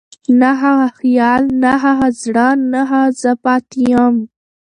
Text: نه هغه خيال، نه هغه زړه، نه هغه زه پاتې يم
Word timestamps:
نه 0.39 0.49
هغه 0.61 0.87
خيال، 0.99 1.43
نه 1.63 1.71
هغه 1.83 2.07
زړه، 2.21 2.47
نه 2.71 2.81
هغه 2.91 3.09
زه 3.21 3.31
پاتې 3.43 3.79
يم 3.93 4.15